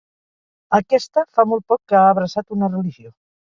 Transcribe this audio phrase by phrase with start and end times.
[0.77, 3.17] Aquesta fa molt poc que ha abraçat una religió.